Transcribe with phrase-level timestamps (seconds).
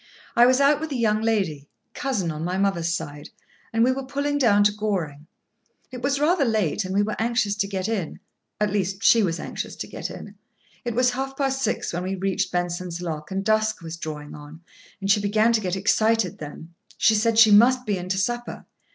[0.35, 4.63] I was out with a young lady—cousin on my mother's side—and we were pulling down
[4.63, 5.27] to Goring.
[5.91, 9.75] It was rather late, and we were anxious to get in—at least she was anxious
[9.75, 10.33] to get in.
[10.83, 14.61] It was half past six when we reached Benson's lock, and dusk was drawing on,
[14.99, 16.73] and she began to get excited then.
[16.97, 18.65] She said she must be in to supper.